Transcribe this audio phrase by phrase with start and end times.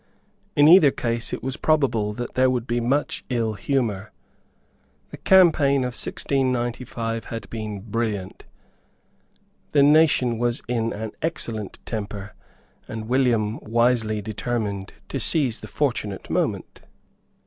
[0.55, 4.11] In either case, it was probable that there would be much ill humour.
[5.11, 8.45] The campaign of 1695 had been brilliant;
[9.73, 12.33] the nation was in an excellent temper;
[12.87, 16.81] and William wisely determined to seize the fortunate moment.